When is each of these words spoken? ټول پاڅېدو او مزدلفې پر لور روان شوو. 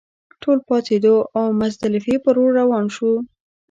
ټول 0.41 0.57
پاڅېدو 0.67 1.15
او 1.37 1.45
مزدلفې 1.61 2.15
پر 2.23 2.35
لور 2.39 2.51
روان 2.59 2.85
شوو. 2.95 3.15